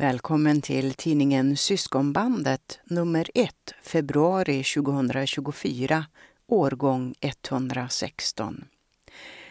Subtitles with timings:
[0.00, 6.06] Välkommen till tidningen Syskonbandet nummer 1 februari 2024,
[6.46, 8.64] årgång 116.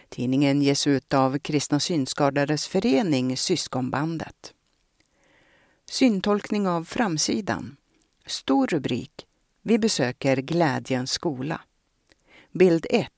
[0.09, 4.53] Tidningen ges ut av Kristna Synskadades Förening Syskonbandet.
[5.85, 7.77] Syntolkning av framsidan.
[8.25, 9.27] Stor rubrik.
[9.61, 11.61] Vi besöker Glädjens skola.
[12.51, 13.11] Bild 1.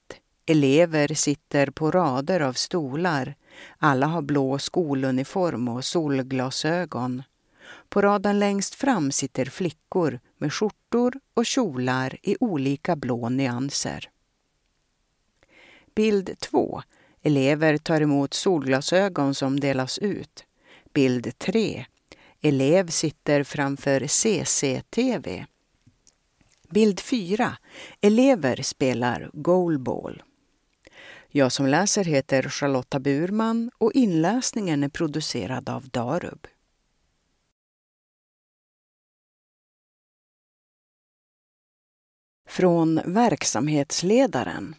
[0.46, 3.36] Elever sitter på rader av stolar.
[3.77, 7.23] Alla har blå skoluniform och solglasögon.
[7.89, 14.09] På raden längst fram sitter flickor med skjortor och kjolar i olika blå nyanser.
[15.95, 16.81] Bild 2.
[17.21, 20.43] Elever tar emot solglasögon som delas ut.
[20.93, 21.86] Bild 3.
[22.41, 25.45] Elev sitter framför CCTV.
[26.69, 27.57] Bild 4.
[28.01, 30.23] Elever spelar goalball.
[31.32, 36.47] Jag som läser heter Charlotta Burman och inläsningen är producerad av Darub.
[42.48, 44.76] Från verksamhetsledaren.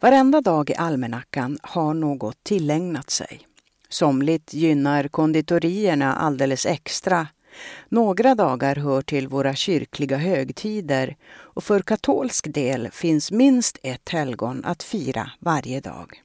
[0.00, 3.48] Varenda dag i almanackan har något tillägnat sig.
[3.88, 7.28] Somligt gynnar konditorierna alldeles extra.
[7.88, 14.64] Några dagar hör till våra kyrkliga högtider och för katolsk del finns minst ett helgon
[14.64, 16.22] att fira varje dag.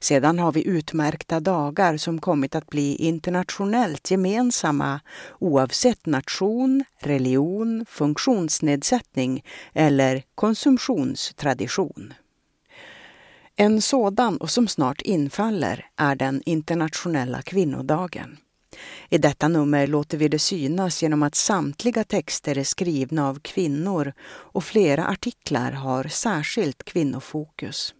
[0.00, 5.00] Sedan har vi utmärkta dagar som kommit att bli internationellt gemensamma
[5.38, 12.14] oavsett nation, religion, funktionsnedsättning eller konsumtionstradition.
[13.56, 18.36] En sådan, och som snart infaller, är den internationella kvinnodagen.
[19.08, 24.12] I detta nummer låter vi det synas genom att samtliga texter är skrivna av kvinnor
[24.28, 27.94] och flera artiklar har särskilt kvinnofokus.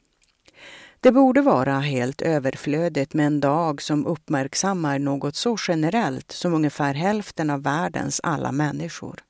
[1.01, 6.95] Det borde vara helt överflödigt med en dag som uppmärksammar något så generellt som ungefär
[6.95, 9.21] hälften av världens alla människor.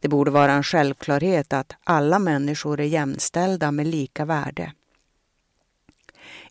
[0.00, 4.72] Det borde vara en självklarhet att alla människor är jämställda med lika värde.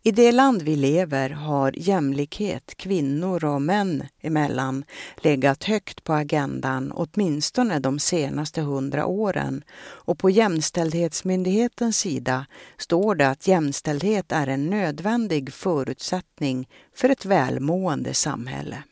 [0.08, 4.84] I det land vi lever har jämlikhet kvinnor och män emellan
[5.18, 12.46] legat högt på agendan åtminstone de senaste hundra åren och på Jämställdhetsmyndighetens sida
[12.78, 18.84] står det att jämställdhet är en nödvändig förutsättning för ett välmående samhälle.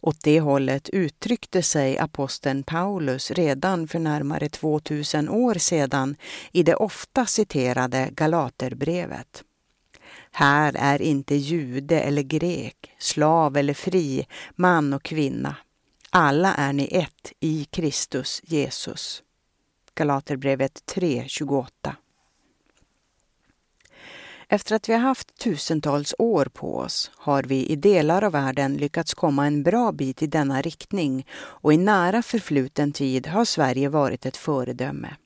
[0.00, 6.16] Åt det hållet uttryckte sig aposteln Paulus redan för närmare 2000 år sedan
[6.52, 9.42] i det ofta citerade Galaterbrevet.
[10.38, 15.56] Här är inte jude eller grek, slav eller fri, man och kvinna.
[16.10, 19.22] Alla är ni ett i Kristus Jesus.
[19.94, 21.66] Galaterbrevet 3.28.
[24.48, 28.76] Efter att vi har haft tusentals år på oss har vi i delar av världen
[28.76, 33.88] lyckats komma en bra bit i denna riktning och i nära förfluten tid har Sverige
[33.88, 35.16] varit ett föredöme.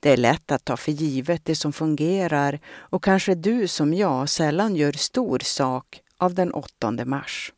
[0.00, 4.28] Det är lätt att ta för givet det som fungerar och kanske du som jag
[4.28, 7.52] sällan gör stor sak av den 8 mars.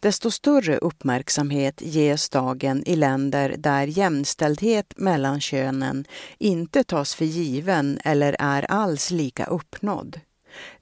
[0.00, 6.04] Desto större uppmärksamhet ges dagen i länder där jämställdhet mellan könen
[6.38, 10.20] inte tas för given eller är alls lika uppnådd.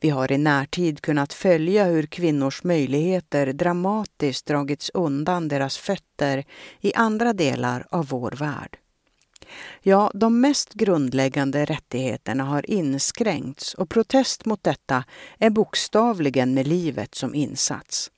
[0.01, 6.45] Vi har i närtid kunnat följa hur kvinnors möjligheter dramatiskt dragits undan deras fötter
[6.81, 8.82] i andra delar av vår värld.
[9.83, 15.05] Ja, de mest grundläggande rättigheterna har inskränkts och protest mot detta
[15.39, 18.11] är bokstavligen med livet som insats.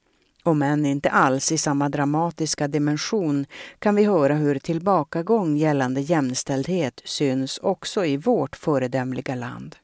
[0.43, 3.47] Om än inte alls i samma dramatiska dimension
[3.78, 9.77] kan vi höra hur tillbakagång gällande jämställdhet syns också i vårt föredömliga land.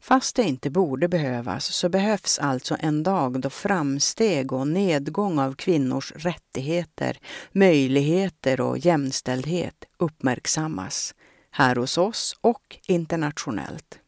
[0.00, 5.54] Fast det inte borde behövas så behövs alltså en dag då framsteg och nedgång av
[5.54, 7.18] kvinnors rättigheter,
[7.52, 11.14] möjligheter och jämställdhet uppmärksammas,
[11.50, 13.98] här hos oss och internationellt.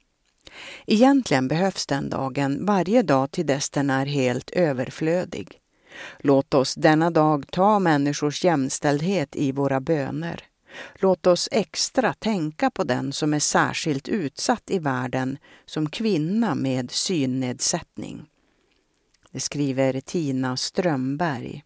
[0.87, 5.59] Egentligen behövs den dagen varje dag till dess den är helt överflödig.
[6.19, 10.45] Låt oss denna dag ta människors jämställdhet i våra böner.
[10.95, 16.91] Låt oss extra tänka på den som är särskilt utsatt i världen som kvinna med
[16.91, 18.27] synnedsättning.
[19.30, 21.65] Det skriver Tina Strömberg.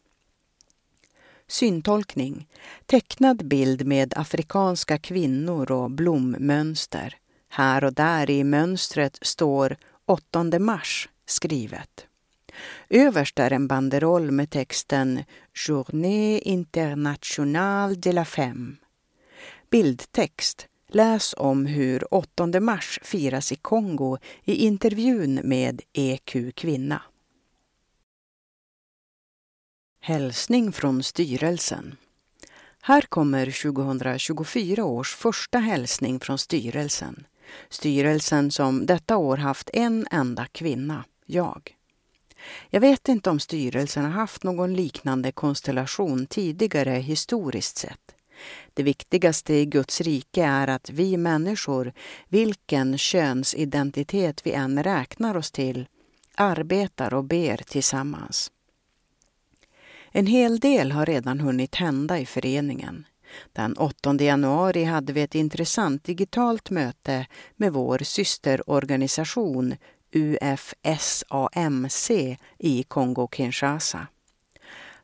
[1.49, 2.49] Syntolkning.
[2.87, 7.17] Tecknad bild med afrikanska kvinnor och blommönster.
[7.49, 9.77] Här och där i mönstret står
[10.07, 12.07] 8 mars skrivet.
[12.89, 15.25] Överst är en banderoll med texten
[15.55, 18.77] Journée internationale de la femme
[19.71, 20.67] Bildtext.
[20.89, 27.03] Läs om hur 8 mars firas i Kongo i intervjun med EQ Kvinna.
[30.01, 31.97] Hälsning från styrelsen.
[32.81, 37.27] Här kommer 2024 års första hälsning från styrelsen.
[37.69, 41.77] Styrelsen som detta år haft en enda kvinna, jag.
[42.71, 48.16] Jag vet inte om styrelsen har haft någon liknande konstellation tidigare historiskt sett.
[48.77, 51.93] Det viktigaste i Guds rike är att vi människor,
[52.29, 55.89] vilken könsidentitet vi än räknar oss till,
[56.35, 58.53] arbetar och ber tillsammans.
[60.11, 63.07] En hel del har redan hunnit hända i föreningen.
[63.53, 67.27] Den 8 januari hade vi ett intressant digitalt möte
[67.57, 69.75] med vår systerorganisation
[70.13, 72.11] UFSAMC
[72.59, 74.07] i Kongo-Kinshasa.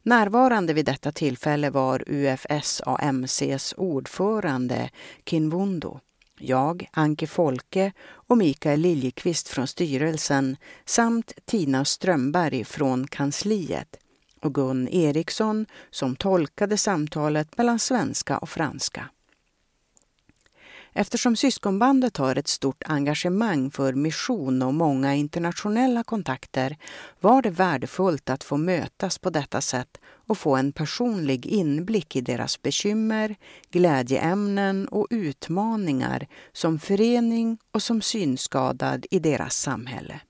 [0.02, 4.90] Närvarande vid detta tillfälle var UFSAMCs ordförande
[5.26, 6.00] Kinvundo,
[6.38, 13.96] jag, Anke Folke och Mikael Liljekvist från styrelsen samt Tina Strömberg från kansliet
[14.40, 19.08] och Gun Eriksson som tolkade samtalet mellan svenska och franska.
[20.94, 26.76] Eftersom syskonbandet har ett stort engagemang för mission och många internationella kontakter
[27.20, 32.20] var det värdefullt att få mötas på detta sätt och få en personlig inblick i
[32.20, 33.36] deras bekymmer,
[33.70, 40.20] glädjeämnen och utmaningar som förening och som synskadad i deras samhälle.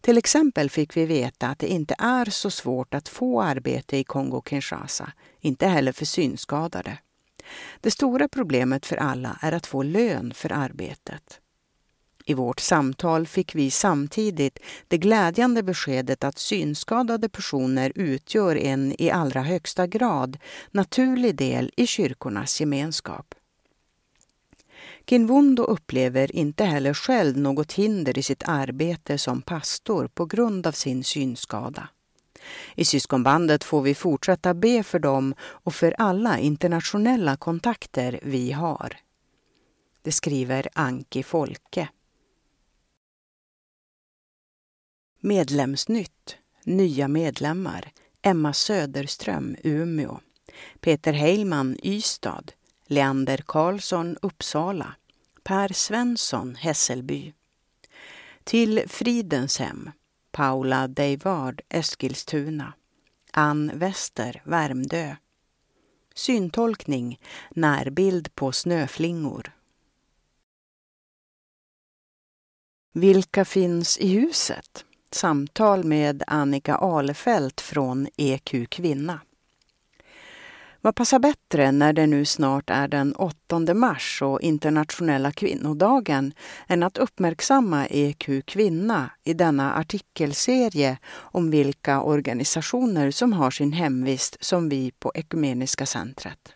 [0.00, 4.04] Till exempel fick vi veta att det inte är så svårt att få arbete i
[4.04, 6.98] Kongo-Kinshasa, inte heller för synskadade.
[7.80, 11.40] Det stora problemet för alla är att få lön för arbetet.
[12.24, 14.58] I vårt samtal fick vi samtidigt
[14.88, 20.38] det glädjande beskedet att synskadade personer utgör en i allra högsta grad
[20.70, 23.34] naturlig del i kyrkornas gemenskap.
[25.06, 30.72] Kinvundo upplever inte heller själv något hinder i sitt arbete som pastor på grund av
[30.72, 31.88] sin synskada.
[32.74, 38.96] I syskonbandet får vi fortsätta be för dem och för alla internationella kontakter vi har.
[40.02, 41.88] Det skriver Anki Folke.
[45.20, 46.36] Medlemsnytt.
[46.64, 47.92] Nya medlemmar.
[48.22, 50.20] Emma Söderström, Umeå.
[50.80, 52.52] Peter Heilman, Ystad.
[52.86, 54.94] Leander Karlsson, Uppsala.
[55.42, 57.32] Per Svensson, Hässelby.
[58.44, 59.90] Till Fridens hem.
[60.32, 62.72] Paula Deivard, Eskilstuna.
[63.32, 65.16] Ann Wester, Värmdö.
[66.14, 67.20] Syntolkning,
[67.50, 69.52] närbild på snöflingor.
[72.92, 74.84] Vilka finns i huset?
[75.10, 79.20] Samtal med Annika Alefelt från EQ Kvinna.
[80.84, 86.32] Vad passar bättre när det nu snart är den 8 mars och internationella kvinnodagen
[86.66, 94.44] än att uppmärksamma EQ Kvinna i denna artikelserie om vilka organisationer som har sin hemvist
[94.44, 96.54] som vi på Ekumeniska centret.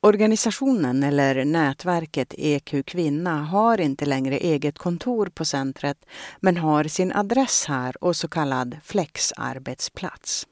[0.00, 6.06] Organisationen eller nätverket EQ Kvinna har inte längre eget kontor på centret
[6.40, 10.46] men har sin adress här och så kallad flexarbetsplats.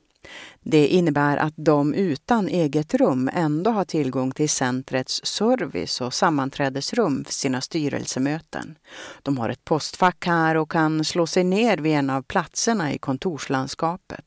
[0.66, 7.24] Det innebär att de utan eget rum ändå har tillgång till centrets service och sammanträdesrum
[7.24, 8.78] för sina styrelsemöten.
[9.22, 12.98] De har ett postfack här och kan slå sig ner vid en av platserna i
[12.98, 14.24] kontorslandskapet.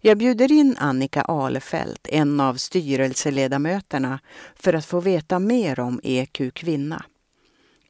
[0.00, 4.20] Jag bjuder in Annika Alefelt, en av styrelseledamöterna,
[4.54, 7.04] för att få veta mer om EQ Kvinna.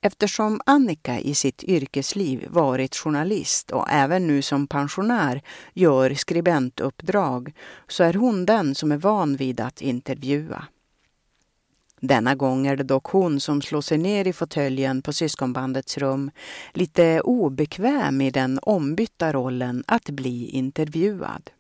[0.03, 5.43] Eftersom Annika i sitt yrkesliv varit journalist och även nu som pensionär
[5.75, 7.53] gör skribentuppdrag
[7.89, 10.65] så är hon den som är van vid att intervjua.
[12.01, 16.31] Denna gång är det dock hon som slår sig ner i fåtöljen på syskonbandets rum,
[16.73, 21.51] lite obekväm i den ombytta rollen att bli intervjuad.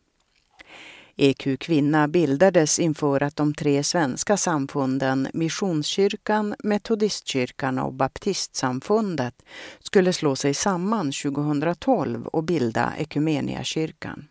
[1.22, 9.34] EQ Kvinna bildades inför att de tre svenska samfunden Missionskyrkan, Metodistkyrkan och Baptistsamfundet
[9.80, 14.28] skulle slå sig samman 2012 och bilda Ekumeniakyrkan.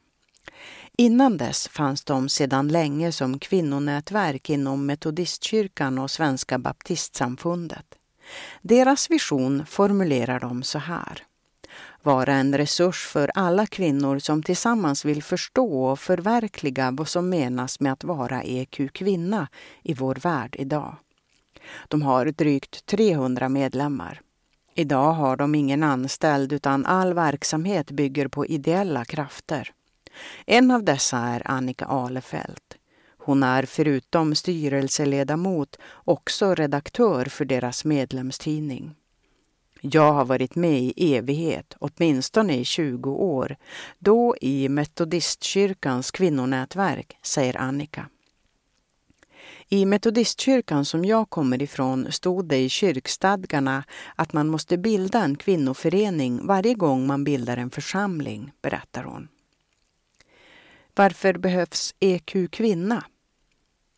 [0.98, 7.86] Innan dess fanns de sedan länge som kvinnonätverk inom Metodistkyrkan och Svenska baptistsamfundet.
[8.62, 11.24] Deras vision formulerar de så här
[12.04, 17.80] vara en resurs för alla kvinnor som tillsammans vill förstå och förverkliga vad som menas
[17.80, 19.48] med att vara EQ kvinna
[19.84, 20.96] i vår värld idag.
[21.88, 24.22] De har drygt 300 medlemmar.
[24.76, 29.72] Idag har de ingen anställd utan all verksamhet bygger på ideella krafter.
[30.46, 32.78] En av dessa är Annika Alefelt.
[33.18, 38.96] Hon är förutom styrelseledamot också redaktör för deras medlemstidning.
[39.82, 43.56] Jag har varit med i evighet, åtminstone i 20 år,
[44.00, 48.10] då i Metodistkyrkans kvinnonätverk, säger Annika.
[49.72, 53.84] I Metodistkyrkan som jag kommer ifrån stod det i kyrkstadgarna
[54.16, 59.28] att man måste bilda en kvinnoförening varje gång man bildar en församling, berättar hon.
[60.96, 63.04] Varför behövs EQ kvinna?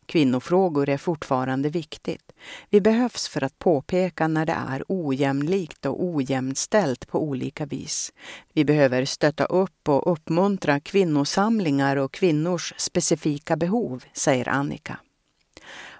[0.06, 2.32] Kvinnofrågor är fortfarande viktigt.
[2.70, 8.12] Vi behövs för att påpeka när det är ojämlikt och ojämställt på olika vis.
[8.52, 14.98] Vi behöver stötta upp och uppmuntra kvinnosamlingar och kvinnors specifika behov, säger Annika.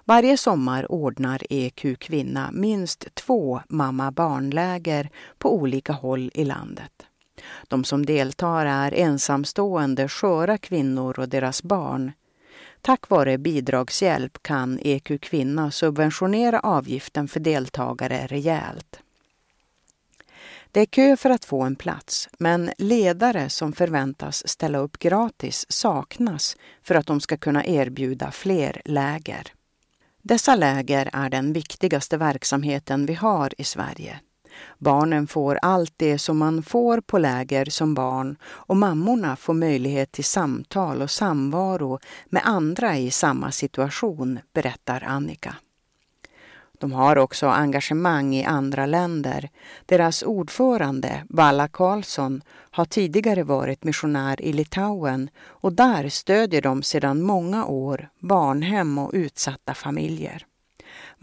[0.05, 6.91] Varje sommar ordnar EQ Kvinna minst två mamma-barnläger på olika håll i landet.
[7.67, 12.11] De som deltar är ensamstående sköra kvinnor och deras barn.
[12.85, 18.99] Tack vare bidragshjälp kan EQ Kvinna subventionera avgiften för deltagare rejält.
[20.71, 25.65] Det är kö för att få en plats, men ledare som förväntas ställa upp gratis
[25.69, 29.53] saknas för att de ska kunna erbjuda fler läger.
[30.21, 34.19] Dessa läger är den viktigaste verksamheten vi har i Sverige.
[34.77, 40.11] Barnen får allt det som man får på läger som barn och mammorna får möjlighet
[40.11, 45.55] till samtal och samvaro med andra i samma situation, berättar Annika.
[46.83, 49.49] De har också engagemang i andra länder.
[49.85, 52.41] Deras ordförande, Valla Karlsson,
[52.71, 59.11] har tidigare varit missionär i Litauen och där stödjer de sedan många år barnhem och
[59.13, 60.45] utsatta familjer.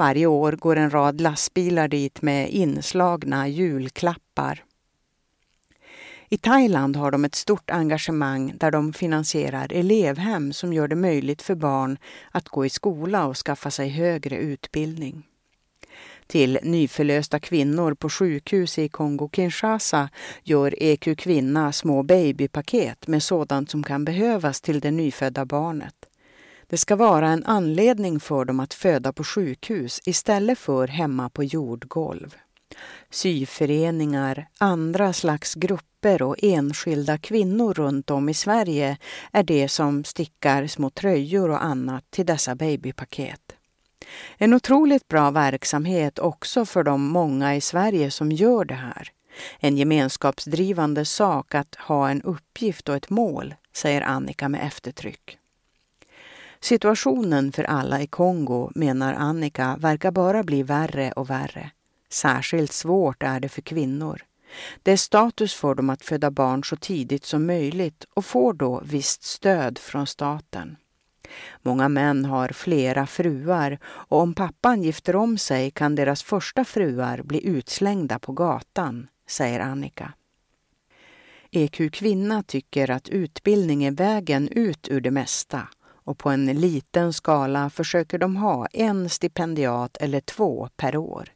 [0.00, 4.64] Varje år går en rad lastbilar dit med inslagna julklappar.
[6.28, 11.42] I Thailand har de ett stort engagemang där de finansierar elevhem som gör det möjligt
[11.42, 11.98] för barn
[12.30, 15.22] att gå i skola och skaffa sig högre utbildning
[16.30, 20.08] till nyförlösta kvinnor på sjukhus i Kongo-Kinshasa
[20.42, 25.99] gör EQ Kvinna små babypaket med sådant som kan behövas till det nyfödda barnet.
[26.70, 31.44] Det ska vara en anledning för dem att föda på sjukhus istället för hemma på
[31.44, 32.36] jordgolv.
[33.10, 38.98] Syföreningar, andra slags grupper och enskilda kvinnor runt om i Sverige
[39.32, 43.52] är det som stickar små tröjor och annat till dessa babypaket.
[44.36, 49.08] En otroligt bra verksamhet också för de många i Sverige som gör det här.
[49.58, 55.39] En gemenskapsdrivande sak att ha en uppgift och ett mål, säger Annika med eftertryck.
[56.60, 61.70] Situationen för alla i Kongo, menar Annika, verkar bara bli värre och värre.
[62.10, 64.22] Särskilt svårt är det för kvinnor.
[64.82, 68.82] Det är status för dem att föda barn så tidigt som möjligt och får då
[68.84, 70.76] visst stöd från staten.
[71.62, 77.22] Många män har flera fruar och om pappan gifter om sig kan deras första fruar
[77.22, 80.12] bli utslängda på gatan, säger Annika.
[81.50, 85.68] EQ Kvinna tycker att utbildning är vägen ut ur det mesta
[86.04, 91.28] och på en liten skala försöker de ha en stipendiat eller två per år.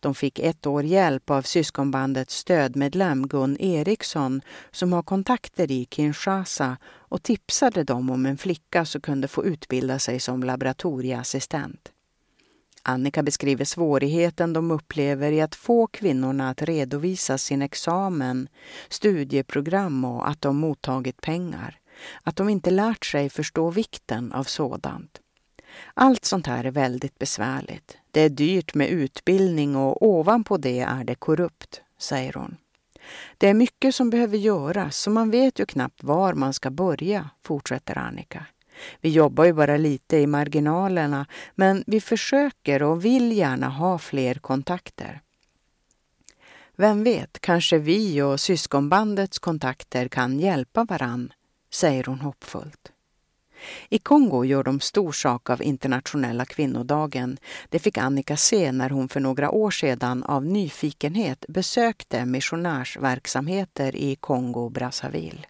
[0.00, 6.76] De fick ett år hjälp av syskonbandets stödmedlem Gun Eriksson som har kontakter i Kinshasa
[6.84, 11.92] och tipsade dem om en flicka som kunde få utbilda sig som laboratorieassistent.
[12.82, 18.48] Annika beskriver svårigheten de upplever i att få kvinnorna att redovisa sin examen,
[18.88, 21.78] studieprogram och att de mottagit pengar.
[22.22, 25.20] Att de inte lärt sig förstå vikten av sådant.
[25.94, 27.96] Allt sånt här är väldigt besvärligt.
[28.10, 32.56] Det är dyrt med utbildning och ovanpå det är det korrupt, säger hon.
[33.38, 37.30] Det är mycket som behöver göras så man vet ju knappt var man ska börja,
[37.42, 38.46] fortsätter Annika.
[39.00, 44.34] Vi jobbar ju bara lite i marginalerna men vi försöker och vill gärna ha fler
[44.34, 45.20] kontakter.
[46.76, 51.32] Vem vet, kanske vi och syskonbandets kontakter kan hjälpa varann,
[51.70, 52.92] säger hon hoppfullt.
[53.88, 57.38] I Kongo gör de stor sak av internationella kvinnodagen.
[57.68, 64.14] Det fick Annika se när hon för några år sedan av nyfikenhet besökte missionärsverksamheter i
[64.14, 65.44] Kongo-Brazzaville.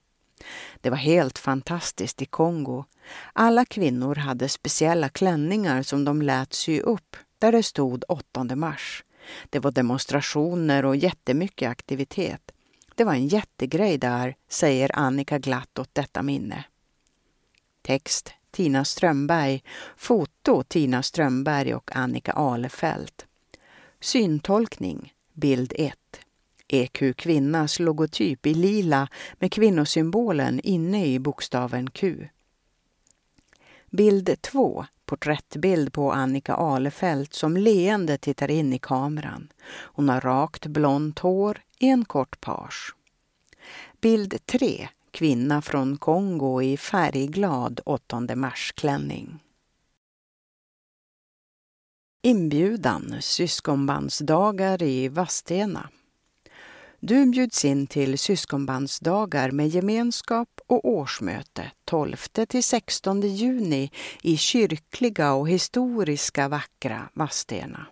[0.80, 2.84] Det var helt fantastiskt i Kongo.
[3.32, 9.04] Alla kvinnor hade speciella klänningar som de lät sy upp där det stod 8 mars.
[9.50, 12.52] Det var demonstrationer och jättemycket aktivitet.
[12.96, 16.64] Det var en jättegrej där, säger Annika glatt åt detta minne.
[17.82, 19.62] Text Tina Strömberg.
[19.96, 23.26] Foto Tina Strömberg och Annika Alefelt.
[24.00, 25.94] Syntolkning Bild 1.
[26.68, 32.28] EQ Kvinnas logotyp i lila med kvinnosymbolen inne i bokstaven Q.
[33.90, 34.86] Bild 2.
[35.06, 39.52] Porträttbild på Annika Alefelt som leende tittar in i kameran.
[39.68, 42.94] Hon har rakt blont hår i en kort page.
[44.00, 44.88] Bild 3.
[45.10, 49.38] Kvinna från Kongo i färgglad 8 mars-klänning.
[52.22, 55.88] Inbjudan syskonbandsdagar i Vadstena.
[57.08, 62.16] Du bjuds in till syskonbandsdagar med gemenskap och årsmöte 12
[62.48, 63.90] till 16 juni
[64.22, 67.86] i kyrkliga och historiska vackra Vadstena.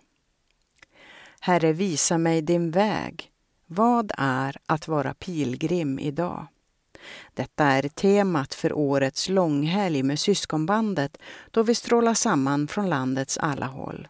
[1.39, 3.31] Herre, visa mig din väg.
[3.65, 6.47] Vad är att vara pilgrim idag?
[7.33, 11.17] Detta är temat för årets långhelg med syskonbandet
[11.51, 14.07] då vi strålar samman från landets alla håll.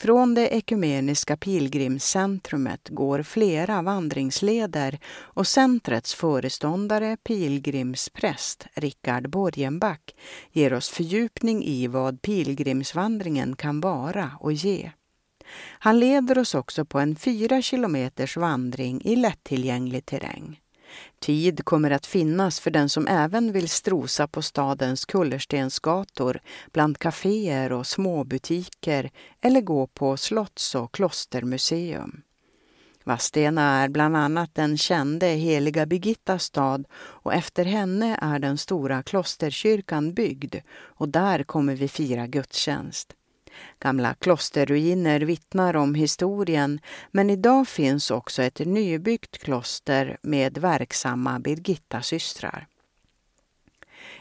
[0.00, 10.14] Från det ekumeniska pilgrimscentrumet går flera vandringsleder och centrets föreståndare, pilgrimspräst Rickard Borgenback
[10.52, 14.90] ger oss fördjupning i vad pilgrimsvandringen kan vara och ge.
[15.60, 20.60] Han leder oss också på en fyra kilometers vandring i lättillgänglig terräng.
[21.18, 26.40] Tid kommer att finnas för den som även vill strosa på stadens kullerstensgator
[26.72, 32.22] bland kaféer och småbutiker eller gå på slotts och klostermuseum.
[33.04, 39.02] Vadstena är bland annat den kände heliga Birgittas stad och efter henne är den stora
[39.02, 43.14] klosterkyrkan byggd och där kommer vi fira gudstjänst.
[43.80, 52.66] Gamla klosterruiner vittnar om historien men idag finns också ett nybyggt kloster med verksamma Birgitta-systrar.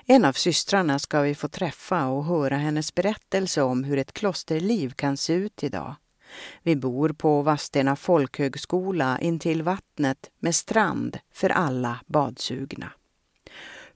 [0.06, 4.94] En av systrarna ska vi få träffa och höra hennes berättelse om hur ett klosterliv
[4.94, 5.96] kan se ut idag.
[6.64, 12.92] Vi bor på Vadstena folkhögskola intill vattnet med strand för alla badsugna.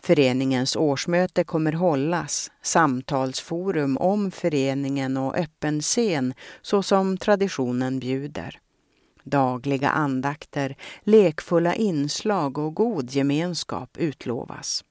[0.03, 8.59] Föreningens årsmöte kommer hållas, samtalsforum om föreningen och öppen scen så som traditionen bjuder.
[9.23, 14.83] Dagliga andakter, lekfulla inslag och god gemenskap utlovas.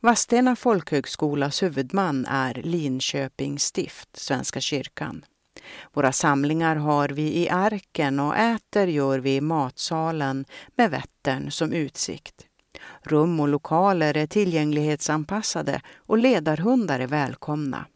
[0.00, 5.24] Vadstena folkhögskolas huvudman är Linköpings stift, Svenska kyrkan.
[5.92, 10.44] Våra samlingar har vi i Arken och äter gör vi i matsalen
[10.76, 12.46] med Vättern som utsikt.
[13.06, 17.86] Rum och lokaler är tillgänglighetsanpassade och ledarhundar är välkomna.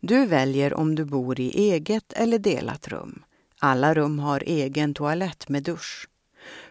[0.00, 3.22] Du väljer om du bor i eget eller delat rum.
[3.58, 6.08] Alla rum har egen toalett med dusch.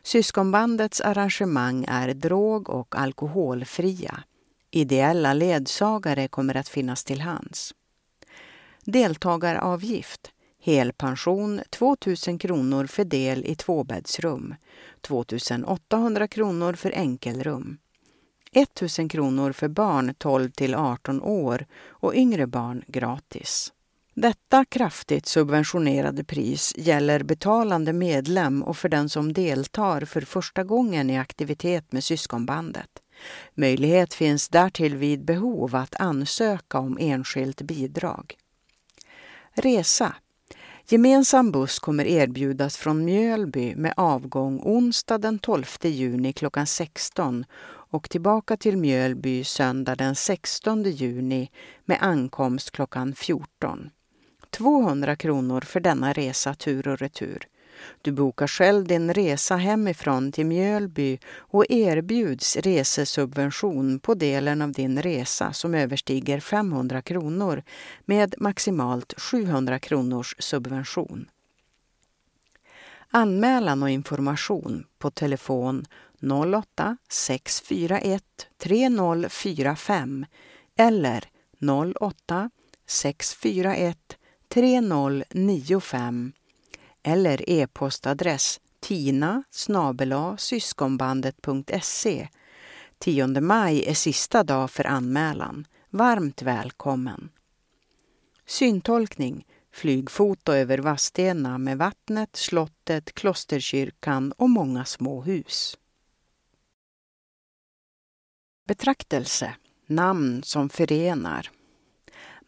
[0.03, 4.23] Syskonbandets arrangemang är drog och alkoholfria.
[4.71, 7.73] Ideella ledsagare kommer att finnas till hands.
[8.85, 10.31] Deltagaravgift
[10.61, 14.55] Helpension 2 000 kronor för del i tvåbäddsrum,
[15.01, 15.25] 2
[15.65, 17.77] 800 kronor för enkelrum,
[18.51, 23.73] 1 000 kronor för barn 12 till 18 år och yngre barn gratis.
[24.13, 31.09] Detta kraftigt subventionerade pris gäller betalande medlem och för den som deltar för första gången
[31.09, 32.89] i aktivitet med syskonbandet.
[33.53, 38.37] Möjlighet finns därtill vid behov att ansöka om enskilt bidrag.
[39.51, 40.15] Resa
[40.91, 48.09] Gemensam buss kommer erbjudas från Mjölby med avgång onsdag den 12 juni klockan 16 och
[48.09, 51.51] tillbaka till Mjölby söndag den 16 juni
[51.85, 53.89] med ankomst klockan 14.
[54.49, 57.47] 200 kronor för denna resa tur och retur.
[58.01, 65.01] Du bokar själv din resa hemifrån till Mjölby och erbjuds resesubvention på delen av din
[65.01, 67.63] resa som överstiger 500 kronor
[68.05, 71.29] med maximalt 700 kronors subvention.
[73.11, 75.85] Anmälan och information på telefon
[76.53, 78.23] 08 641
[78.57, 80.25] 3045
[80.77, 81.25] eller
[81.99, 82.49] 08
[82.87, 83.97] 641
[84.47, 86.31] 3095
[87.09, 89.43] eller e-postadress tina
[90.37, 92.27] syskonbandet.se.
[92.97, 95.67] 10 maj är sista dag för anmälan.
[95.89, 97.29] Varmt välkommen!
[98.45, 105.77] Syntolkning Flygfoto över Vadstena med vattnet, slottet, klosterkyrkan och många små hus.
[108.67, 109.55] Betraktelse
[109.87, 111.49] Namn som förenar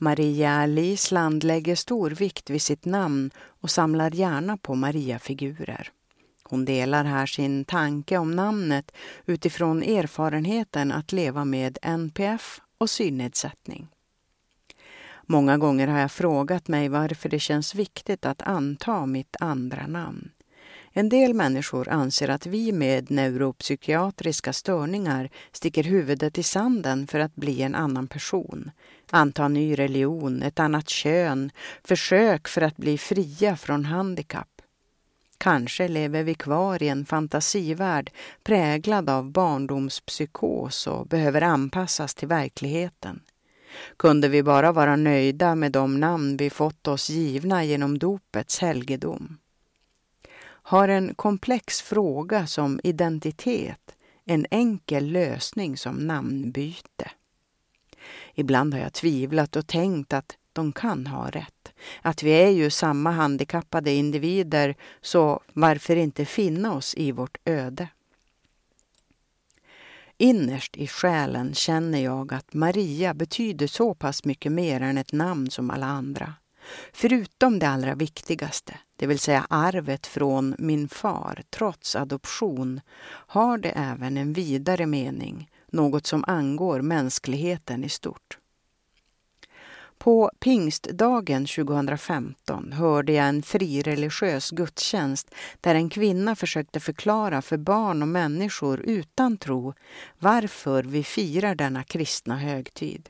[0.03, 5.91] Maria Lisland lägger stor vikt vid sitt namn och samlar gärna på Maria-figurer.
[6.43, 8.91] Hon delar här sin tanke om namnet
[9.25, 13.87] utifrån erfarenheten att leva med NPF och synnedsättning.
[15.23, 20.31] Många gånger har jag frågat mig varför det känns viktigt att anta mitt andra namn.
[20.93, 27.35] En del människor anser att vi med neuropsykiatriska störningar sticker huvudet i sanden för att
[27.35, 28.71] bli en annan person.
[29.09, 31.51] Anta ny religion, ett annat kön,
[31.83, 34.61] försök för att bli fria från handikapp.
[35.37, 38.11] Kanske lever vi kvar i en fantasivärld
[38.43, 43.21] präglad av barndomspsykos och behöver anpassas till verkligheten.
[43.97, 49.40] Kunde vi bara vara nöjda med de namn vi fått oss givna genom dopets helgedom.
[50.61, 53.95] Har en komplex fråga som identitet
[54.25, 57.11] en enkel lösning som namnbyte?
[58.33, 61.73] Ibland har jag tvivlat och tänkt att de kan ha rätt.
[62.01, 67.87] Att vi är ju samma handikappade individer, så varför inte finna oss i vårt öde?
[70.17, 75.51] Innerst i själen känner jag att Maria betyder så pass mycket mer än ett namn
[75.51, 76.33] som alla andra.
[76.93, 83.69] Förutom det allra viktigaste, det vill säga arvet från min far trots adoption, har det
[83.69, 88.37] även en vidare mening, något som angår mänskligheten i stort.
[90.01, 98.01] På pingstdagen 2015 hörde jag en frireligiös gudstjänst där en kvinna försökte förklara för barn
[98.01, 99.73] och människor utan tro
[100.19, 103.09] varför vi firar denna kristna högtid.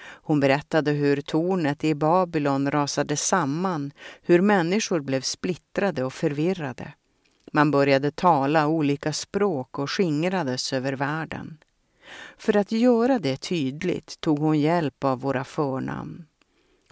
[0.00, 3.90] Hon berättade hur tornet i Babylon rasade samman,
[4.22, 6.92] hur människor blev splittrade och förvirrade.
[7.52, 11.58] Man började tala olika språk och skingrades över världen.
[12.38, 16.24] För att göra det tydligt tog hon hjälp av våra förnamn.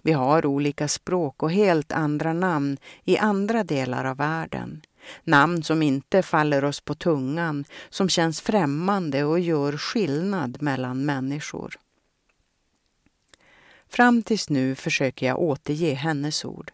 [0.01, 4.81] Vi har olika språk och helt andra namn i andra delar av världen.
[5.23, 11.75] Namn som inte faller oss på tungan, som känns främmande och gör skillnad mellan människor.
[13.89, 16.71] Fram tills nu försöker jag återge hennes ord.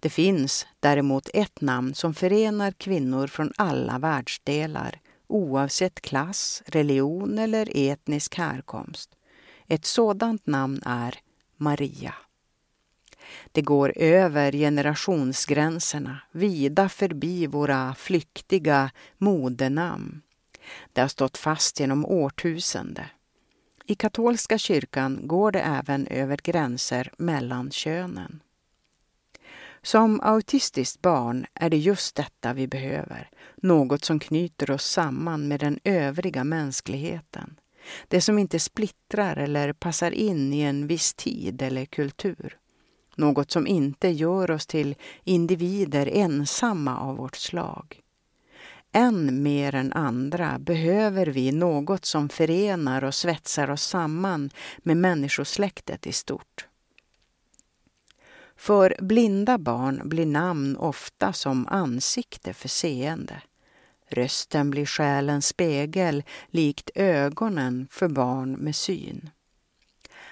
[0.00, 7.68] Det finns däremot ett namn som förenar kvinnor från alla världsdelar oavsett klass, religion eller
[7.74, 9.10] etnisk härkomst.
[9.66, 11.18] Ett sådant namn är
[11.56, 12.14] Maria.
[13.52, 20.22] Det går över generationsgränserna, vida förbi våra flyktiga modenamn.
[20.92, 23.10] Det har stått fast genom årtusende.
[23.90, 28.42] I katolska kyrkan går det även över gränser mellan könen.
[29.82, 35.60] Som autistiskt barn är det just detta vi behöver, något som knyter oss samman med
[35.60, 37.60] den övriga mänskligheten.
[38.08, 42.58] Det som inte splittrar eller passar in i en viss tid eller kultur.
[43.16, 47.99] Något som inte gör oss till individer ensamma av vårt slag.
[48.92, 56.06] Än mer än andra behöver vi något som förenar och svetsar oss samman med människosläktet
[56.06, 56.66] i stort.
[58.56, 63.42] För blinda barn blir namn ofta som ansikte för seende.
[64.08, 69.30] Rösten blir själens spegel, likt ögonen för barn med syn.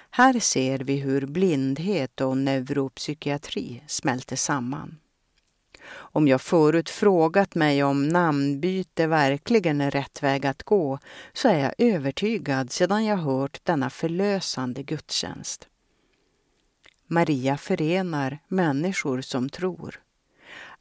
[0.09, 4.97] Här ser vi hur blindhet och neuropsykiatri smälter samman.
[5.91, 10.99] Om jag förut frågat mig om namnbyte verkligen är rätt väg att gå
[11.33, 15.67] så är jag övertygad sedan jag hört denna förlösande gudstjänst.
[17.07, 19.99] Maria förenar människor som tror.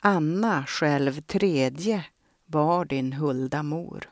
[0.01, 2.05] Anna, själv tredje,
[2.47, 4.11] var din hulda mor.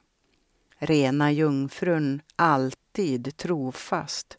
[0.79, 4.39] Rena jungfrun, alltid trofast.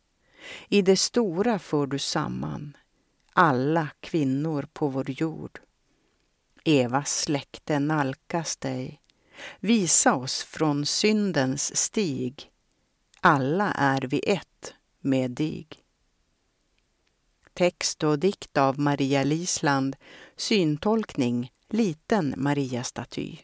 [0.70, 2.78] I det stora för du samman
[3.38, 5.60] alla kvinnor på vår jord.
[6.70, 9.02] Evas släkte nalkas dig.
[9.60, 12.52] Visa oss från syndens stig.
[13.22, 15.68] Alla är vi ett med dig.
[17.54, 19.96] Text och dikt av Maria Lisland.
[20.36, 23.38] Syntolkning Liten Maria-staty.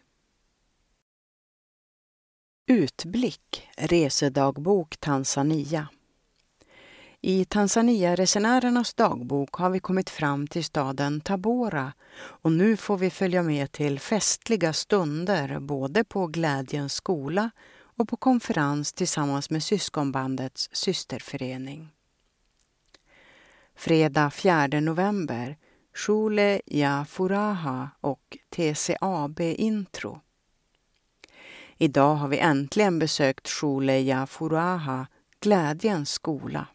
[2.65, 5.87] Utblick Resedagbok Tanzania
[7.25, 13.43] i Tanzania-resenärernas dagbok har vi kommit fram till staden Tabora och nu får vi följa
[13.43, 17.49] med till festliga stunder både på Glädjens skola
[17.97, 21.89] och på konferens tillsammans med syskonbandets systerförening.
[23.75, 25.57] Fredag 4 november
[25.93, 30.19] Shule Ya Furaha och TCAB Intro.
[31.77, 35.07] Idag har vi äntligen besökt Shule Ya Furaha,
[35.39, 36.67] Glädjens skola.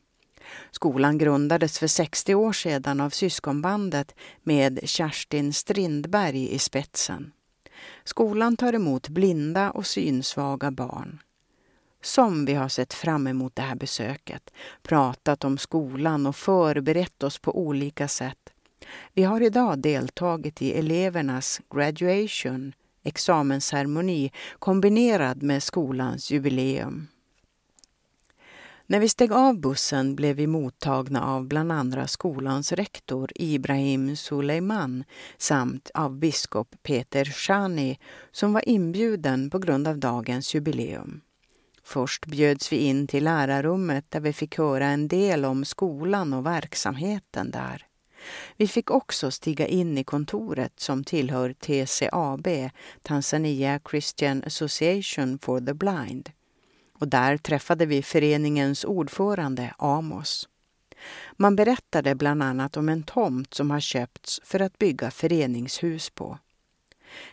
[0.71, 7.33] Skolan grundades för 60 år sedan av syskonbandet med Kerstin Strindberg i spetsen.
[8.05, 11.19] Skolan tar emot blinda och synsvaga barn.
[12.03, 14.51] Som vi har sett fram emot det här besöket,
[14.83, 18.53] pratat om skolan och förberett oss på olika sätt.
[19.15, 27.09] Vi har idag deltagit i elevernas graduation, examensceremoni kombinerad med skolans jubileum.
[28.91, 35.05] När vi steg av bussen blev vi mottagna av bland andra skolans rektor Ibrahim Suleiman
[35.39, 37.99] samt av biskop Peter Shani
[38.33, 41.21] som var inbjuden på grund av dagens jubileum.
[41.83, 46.47] Först bjöds vi in till lärarrummet där vi fick höra en del om skolan och
[46.47, 47.87] verksamheten där.
[48.57, 52.71] Vi fick också stiga in i kontoret som tillhör TCAB,
[53.03, 56.31] Tanzania Christian Association for the Blind.
[56.99, 60.49] Och där träffade vi föreningens ordförande Amos.
[61.37, 66.39] Man berättade bland annat om en tomt som har köpts för att bygga föreningshus på.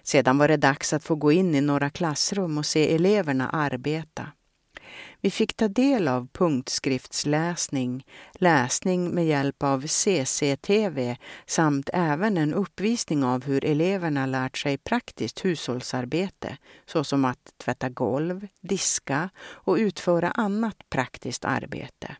[0.03, 4.31] Sedan var det dags att få gå in i några klassrum och se eleverna arbeta.
[5.25, 13.23] Vi fick ta del av punktskriftsläsning, läsning med hjälp av CCTV samt även en uppvisning
[13.23, 20.89] av hur eleverna lärt sig praktiskt hushållsarbete såsom att tvätta golv, diska och utföra annat
[20.89, 22.15] praktiskt arbete.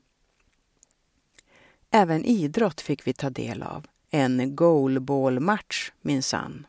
[1.92, 3.86] Även idrott fick vi ta del av.
[4.10, 6.68] En goalballmatch, minsann.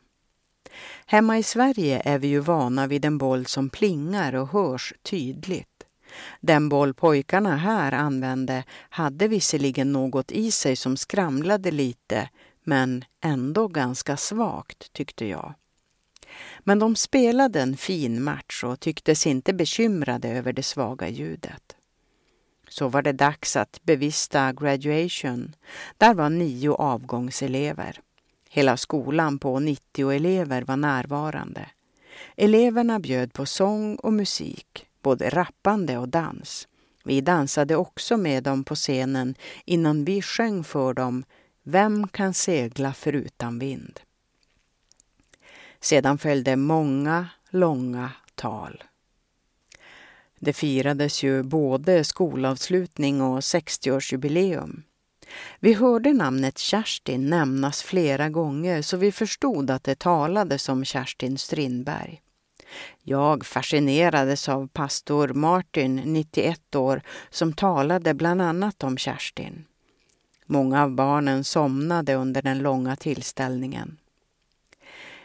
[1.06, 5.75] Hemma i Sverige är vi ju vana vid en boll som plingar och hörs tydligt.
[6.40, 12.28] Den boll pojkarna här använde hade visserligen något i sig som skramlade lite,
[12.64, 15.54] men ändå ganska svagt tyckte jag.
[16.60, 21.76] Men de spelade en fin match och tycktes inte bekymrade över det svaga ljudet.
[22.68, 25.54] Så var det dags att bevista graduation.
[25.98, 28.00] Där var nio avgångselever.
[28.48, 31.70] Hela skolan på 90 elever var närvarande.
[32.36, 36.68] Eleverna bjöd på sång och musik både rappande och dans.
[37.04, 41.24] Vi dansade också med dem på scenen innan vi sjöng för dem
[41.62, 44.00] Vem kan segla förutan vind?
[45.80, 48.84] Sedan följde många långa tal.
[50.38, 54.82] Det firades ju både skolavslutning och 60-årsjubileum.
[55.60, 61.38] Vi hörde namnet Kerstin nämnas flera gånger så vi förstod att det talades om Kerstin
[61.38, 62.22] Strindberg.
[63.02, 69.64] Jag fascinerades av pastor Martin, 91 år, som talade bland annat om Kerstin.
[70.46, 73.96] Många av barnen somnade under den långa tillställningen.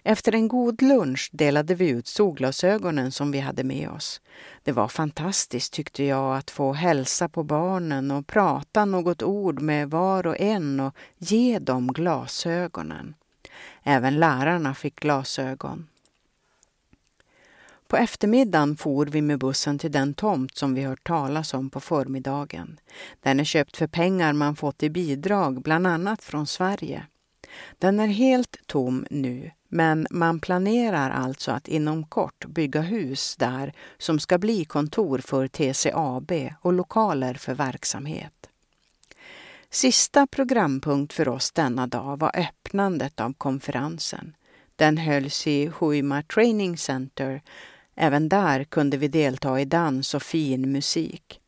[0.04, 4.22] Efter en god lunch delade vi ut solglasögonen som vi hade med oss.
[4.64, 9.90] Det var fantastiskt tyckte jag att få hälsa på barnen och prata något ord med
[9.90, 13.16] var och en och ge dem glasögonen.
[13.84, 15.88] Även lärarna fick glasögon.
[17.92, 21.80] På eftermiddagen for vi med bussen till den tomt som vi hört talas om på
[21.80, 22.80] förmiddagen.
[23.20, 27.06] Den är köpt för pengar man fått i bidrag, bland annat från Sverige.
[27.78, 33.74] Den är helt tom nu, men man planerar alltså att inom kort bygga hus där
[33.98, 38.50] som ska bli kontor för TCAB och lokaler för verksamhet.
[39.70, 44.36] Sista programpunkt för oss denna dag var öppnandet av konferensen.
[44.76, 47.42] Den hölls i Huima Training Center
[47.96, 51.40] Även där kunde vi delta i dans och fin musik.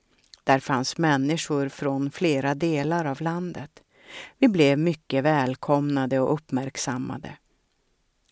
[0.43, 3.83] Där fanns människor från flera delar av landet.
[4.37, 7.37] Vi blev mycket välkomnade och uppmärksammade.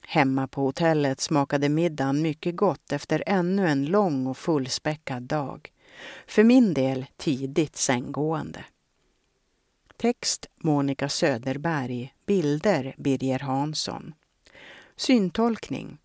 [0.02, 5.72] Hemma på hotellet smakade middagen mycket gott efter ännu en lång och fullspäckad dag.
[6.28, 8.66] För min del tidigt sänggående.
[9.98, 12.14] Text Monica Söderberg.
[12.26, 14.14] Bilder Birger Hansson.
[14.96, 15.98] Syntolkning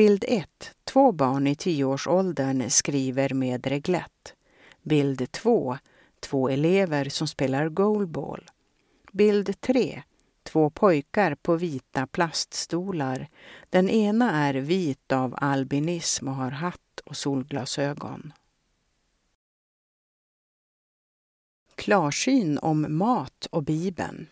[0.00, 0.74] Bild 1.
[0.84, 4.34] Två barn i tioårsåldern skriver med reglett.
[4.82, 5.78] Bild 2.
[6.20, 8.50] Två elever som spelar goalball.
[9.12, 10.02] Bild 3.
[10.42, 13.28] Två pojkar på vita plaststolar.
[13.70, 18.32] Den ena är vit av albinism och har hatt och solglasögon.
[21.74, 24.26] Klarsyn om mat och Bibeln.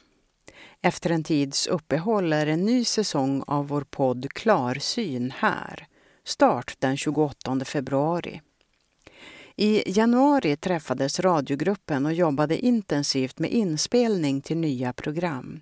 [0.82, 5.86] Efter en tids uppehåll är en ny säsong av vår podd Klarsyn här.
[6.24, 8.40] Start den 28 februari.
[9.56, 15.60] I januari träffades radiogruppen och jobbade intensivt med inspelning till nya program.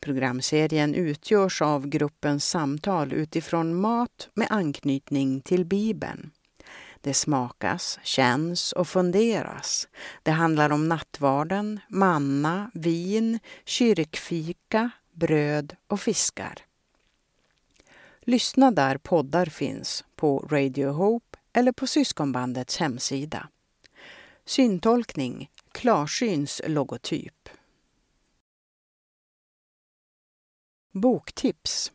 [0.00, 6.30] Programserien utgörs av gruppens samtal utifrån mat med anknytning till Bibeln.
[7.00, 9.88] Det smakas, känns och funderas.
[10.22, 16.54] Det handlar om nattvarden, manna, vin, kyrkfika, bröd och fiskar.
[18.20, 23.48] Lyssna där poddar finns, på Radio Hope eller på syskonbandets hemsida.
[24.44, 27.48] Syntolkning, klarsyns logotyp.
[30.92, 31.92] Boktips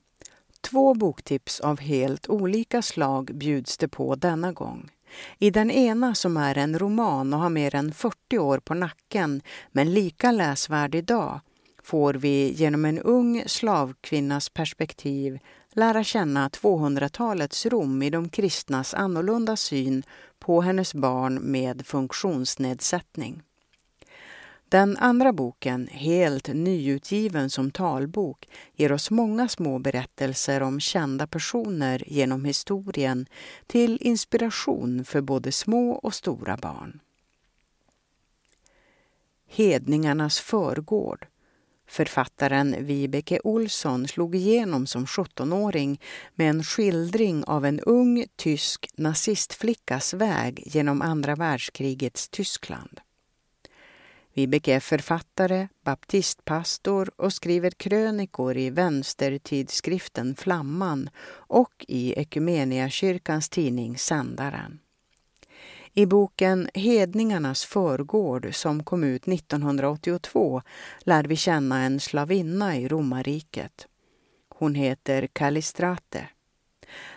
[0.61, 4.91] Två boktips av helt olika slag bjuds det på denna gång.
[5.39, 9.41] I den ena, som är en roman och har mer än 40 år på nacken,
[9.71, 11.39] men lika läsvärd idag,
[11.84, 15.39] får vi genom en ung slavkvinnas perspektiv
[15.75, 20.04] lära känna 200-talets Rom i de kristnas annorlunda syn
[20.39, 23.41] på hennes barn med funktionsnedsättning.
[24.69, 32.04] Den andra boken, helt nyutgiven som talbok, ger oss många små berättelser om kända personer
[32.08, 33.25] genom historien
[33.67, 36.99] till inspiration för både små och stora barn.
[39.47, 41.28] Hedningarnas förgård
[41.88, 46.01] Författaren Vibeke Olsson slog igenom som 17-åring
[46.36, 53.01] med en skildring av en ung tysk nazistflickas väg genom andra världskrigets Tyskland.
[54.36, 64.80] Vibeke är författare, baptistpastor och skriver krönikor i vänstertidskriften Flamman och i Equmeniakyrkans tidning Sändaren.
[65.93, 70.62] I boken Hedningarnas förgård som kom ut 1982
[71.00, 73.88] lär vi känna en slavinna i romarriket.
[74.50, 76.28] Hon heter Kallistrate.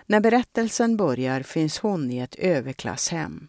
[0.06, 3.48] När berättelsen börjar finns hon i ett överklasshem.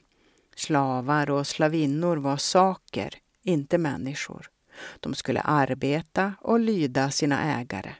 [0.55, 4.49] Slavar och slavinnor var saker, inte människor.
[4.99, 7.93] De skulle arbeta och lyda sina ägare.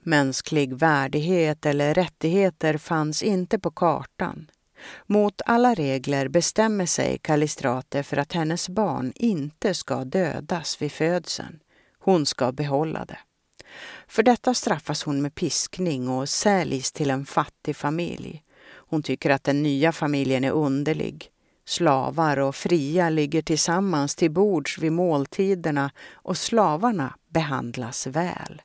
[0.00, 4.50] Mänsklig värdighet eller rättigheter fanns inte på kartan.
[5.06, 11.60] Mot alla regler bestämmer sig Kallistrate för att hennes barn inte ska dödas vid födseln.
[11.98, 13.18] Hon ska behålla det.
[14.08, 18.42] För detta straffas hon med piskning och säljs till en fattig familj.
[18.70, 21.30] Hon tycker att den nya familjen är underlig.
[21.68, 28.62] Slavar och fria ligger tillsammans till bords vid måltiderna och slavarna behandlas väl.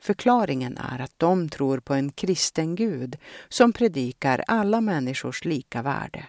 [0.00, 3.16] Förklaringen är att de tror på en kristen gud
[3.48, 6.26] som predikar alla människors lika värde.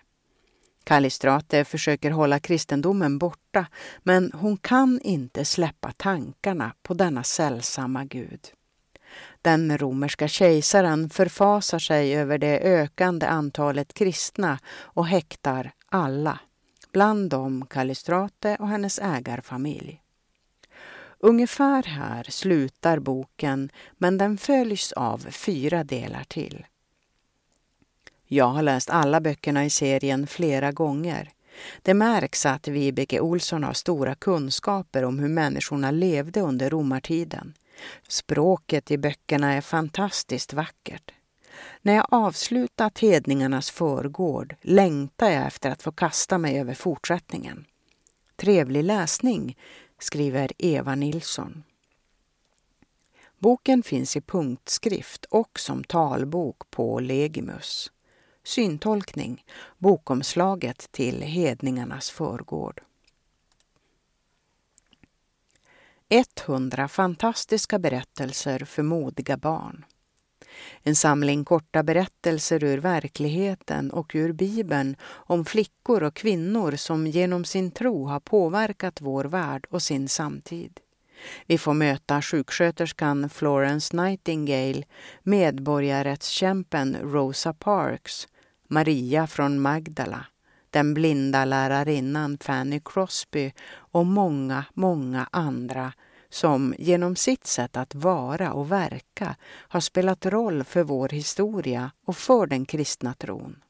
[0.84, 3.66] Kallistrate försöker hålla kristendomen borta
[4.04, 8.48] men hon kan inte släppa tankarna på denna sällsamma gud.
[9.42, 16.40] Den romerska kejsaren förfasar sig över det ökande antalet kristna och häktar alla,
[16.92, 20.02] bland dem Kallistrate och hennes ägarfamilj.
[21.20, 26.66] Ungefär här slutar boken men den följs av fyra delar till.
[28.26, 31.32] Jag har läst alla böckerna i serien flera gånger.
[31.82, 37.54] Det märks att Vibeke Olsson har stora kunskaper om hur människorna levde under romartiden.
[38.08, 41.12] Språket i böckerna är fantastiskt vackert.
[41.82, 47.66] När jag avslutat Hedningarnas förgård längtar jag efter att få kasta mig över fortsättningen.
[48.36, 49.58] Trevlig läsning,
[50.00, 51.64] skriver Eva Nilsson.
[53.40, 57.92] Boken finns i punktskrift och som talbok på Legimus.
[58.44, 59.46] Syntolkning,
[59.78, 62.82] bokomslaget till Hedningarnas förgård.
[66.12, 69.86] 100 fantastiska berättelser för modiga barn.
[70.84, 77.46] En samling korta berättelser ur verkligheten och ur Bibeln om flickor och kvinnor som genom
[77.46, 80.80] sin tro har påverkat vår värld och sin samtid.
[81.46, 84.84] Vi får möta sjuksköterskan Florence Nightingale,
[85.24, 88.28] medborgarrättskämpen Rosa Parks,
[88.68, 90.26] Maria från Magdala,
[90.72, 95.94] den blinda lärarinnan Fanny Crosby och många, många andra
[96.30, 102.18] som genom sitt sätt att vara och verka har spelat roll för vår historia och
[102.18, 103.64] för den kristna tron.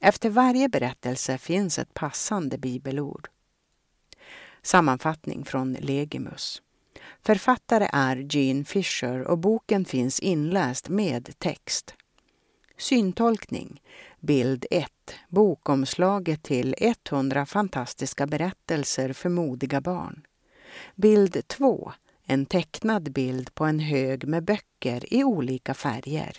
[0.00, 3.28] Efter varje berättelse finns ett passande bibelord.
[4.62, 6.62] Sammanfattning från Legimus.
[7.22, 11.94] Författare är Jean Fisher och boken finns inläst med text.
[12.78, 13.82] Syntolkning.
[14.22, 14.90] Bild 1.
[15.28, 20.26] Bokomslaget till 100 fantastiska berättelser för modiga barn.
[20.94, 21.92] Bild 2.
[22.22, 26.36] En tecknad bild på en hög med böcker i olika färger.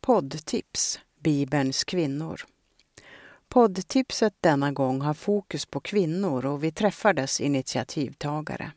[0.00, 2.40] Poddtips Bibelns kvinnor
[3.48, 8.72] Poddtipset denna gång har fokus på kvinnor och vi träffar dess initiativtagare.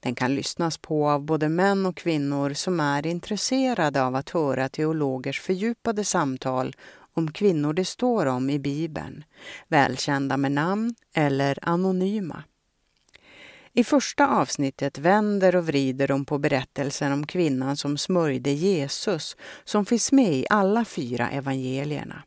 [0.00, 4.68] Den kan lyssnas på av både män och kvinnor som är intresserade av att höra
[4.68, 6.76] teologers fördjupade samtal
[7.14, 9.24] om kvinnor det står om i Bibeln,
[9.68, 12.42] välkända med namn eller anonyma.
[13.72, 19.86] I första avsnittet vänder och vrider de på berättelsen om kvinnan som smörjde Jesus som
[19.86, 22.22] finns med i alla fyra evangelierna.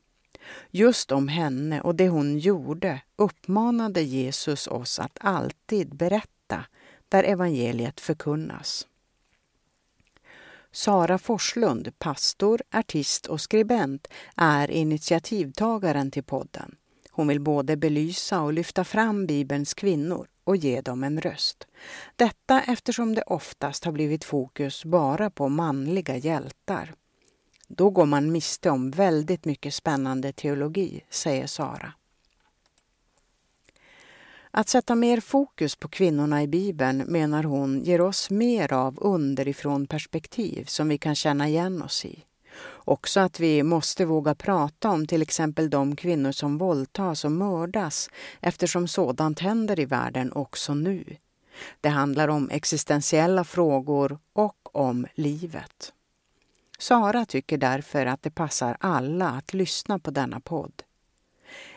[0.70, 6.66] Just om henne och det hon gjorde uppmanade Jesus oss att alltid berätta
[7.12, 8.88] där evangeliet förkunnas.
[10.72, 16.76] Sara Forslund, pastor, artist och skribent, är initiativtagaren till podden.
[17.12, 21.68] Hon vill både belysa och lyfta fram Bibelns kvinnor och ge dem en röst.
[22.16, 26.94] Detta eftersom det oftast har blivit fokus bara på manliga hjältar.
[27.68, 31.94] Då går man miste om väldigt mycket spännande teologi, säger Sara.
[34.52, 39.88] Att sätta mer fokus på kvinnorna i Bibeln menar hon ger oss mer av underifrån
[39.88, 42.24] perspektiv som vi kan känna igen oss i.
[42.70, 48.10] Också att vi måste våga prata om till exempel de kvinnor som våldtas och mördas
[48.40, 51.18] eftersom sådant händer i världen också nu.
[51.82, 55.94] Det handlar om existentiella frågor och om livet.
[56.80, 60.84] Sara tycker därför att det passar alla att lyssna på denna podd.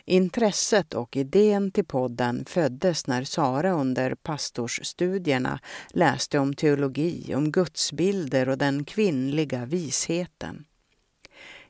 [0.05, 8.49] Intresset och idén till podden föddes när Sara under pastorsstudierna läste om teologi, om gudsbilder
[8.49, 10.65] och den kvinnliga visheten.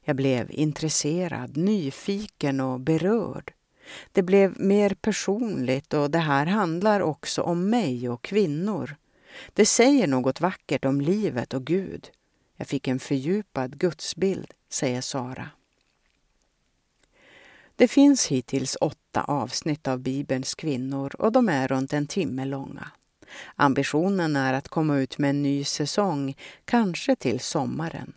[0.05, 3.53] Jag blev intresserad, nyfiken och berörd.
[4.13, 8.97] Det blev mer personligt och det här handlar också om mig och kvinnor.
[9.53, 12.11] Det säger något vackert om livet och Gud.
[12.57, 15.51] Jag fick en fördjupad gudsbild, säger Sara.
[17.77, 22.91] Det finns hittills åtta avsnitt av Bibelns kvinnor och de är runt en timme långa.
[23.57, 28.13] Ambitionen är att komma ut med en ny säsong, kanske till sommaren.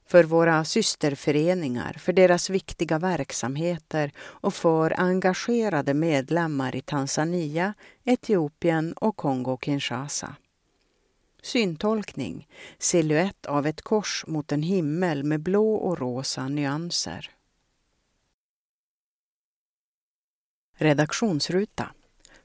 [0.07, 9.15] för våra systerföreningar, för deras viktiga verksamheter och för engagerade medlemmar i Tanzania, Etiopien och
[9.15, 10.35] Kongo-Kinshasa.
[11.41, 12.47] Syntolkning,
[12.77, 17.31] siluett av ett kors mot en himmel med blå och rosa nyanser.
[20.77, 21.91] Redaktionsruta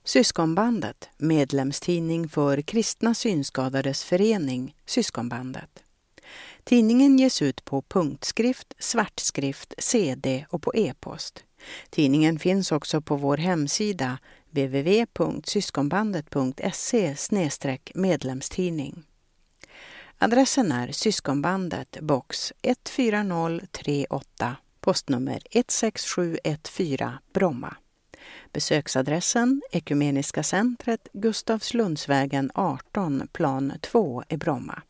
[0.04, 5.84] Syskonbandet, medlemstidning för Kristna Synskadades Förening, Syskonbandet.
[6.64, 11.44] Tidningen ges ut på punktskrift, svartskrift, CD och på e-post.
[11.90, 14.18] Tidningen finns också på vår hemsida
[14.50, 17.16] www.syskonbandet.se
[17.94, 19.02] medlemstidning.
[20.18, 27.76] Adressen är Syskonbandet, box 14038, postnummer 16714, Bromma.
[28.52, 34.82] Besöksadressen Ekumeniska centret, Gustavslundsvägen 18, plan 2 i Bromma.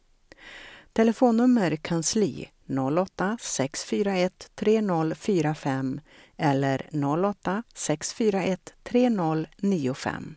[0.95, 2.51] Telefonnummer kansli
[2.97, 6.01] 08 641 3045
[6.36, 10.36] eller 08 641 3095.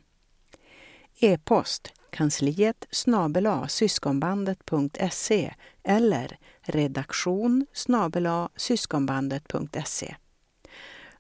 [1.20, 5.54] E-post kansliet snabela syskonbandet.se
[5.84, 10.16] eller redaktion snabela syskonbandet.se.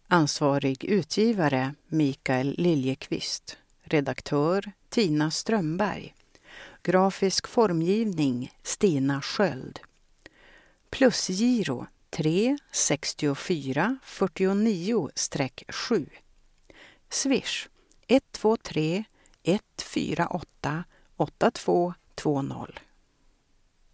[0.07, 3.57] Ansvarig utgivare Mikael Liljekvist.
[3.83, 6.14] Redaktör Tina Strömberg.
[6.87, 9.79] Grafisk formgivning Stina Sköld.
[10.89, 16.07] Plusgiro 3 64 49-7.
[17.09, 17.67] Swish
[18.07, 19.03] 123
[19.43, 20.83] 148
[21.17, 22.84] 8220.